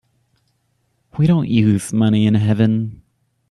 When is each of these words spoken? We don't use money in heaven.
We 1.19 1.27
don't 1.27 1.47
use 1.47 1.93
money 1.93 2.25
in 2.25 2.33
heaven. 2.33 3.03